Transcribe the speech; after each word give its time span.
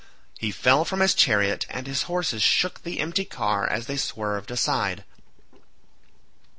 He 0.39 0.49
fell 0.49 0.83
from 0.83 1.01
his 1.01 1.13
chariot 1.13 1.67
and 1.69 1.85
his 1.85 2.01
horses 2.09 2.41
shook 2.41 2.81
the 2.81 2.99
empty 2.99 3.23
car 3.23 3.69
as 3.69 3.85
they 3.85 3.97
swerved 3.97 4.49
aside. 4.49 5.03